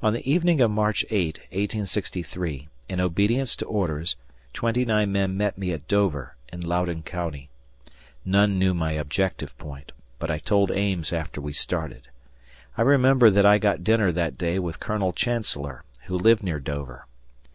On 0.00 0.14
the 0.14 0.26
evening 0.26 0.62
of 0.62 0.70
March 0.70 1.04
8, 1.10 1.36
1863, 1.50 2.66
in 2.88 2.98
obedience 2.98 3.54
to 3.56 3.66
orders, 3.66 4.16
twenty 4.54 4.86
nine 4.86 5.12
men 5.12 5.36
met 5.36 5.58
me 5.58 5.70
at 5.72 5.86
Dover, 5.86 6.34
in 6.50 6.62
Loudoun 6.62 7.02
County. 7.02 7.50
None 8.24 8.58
knew 8.58 8.72
my 8.72 8.94
objectivepoint, 8.94 9.90
but 10.18 10.30
I 10.30 10.38
told 10.38 10.70
Ames 10.70 11.12
after 11.12 11.42
we 11.42 11.52
started. 11.52 12.08
I 12.78 12.82
remember 12.88 13.28
that 13.28 13.44
I 13.44 13.58
got 13.58 13.84
dinner 13.84 14.10
that 14.12 14.38
day 14.38 14.58
with 14.58 14.80
Colonel 14.80 15.12
Chancellor, 15.12 15.84
who 16.06 16.16
lived 16.16 16.42
near 16.42 16.58
Dover. 16.58 17.06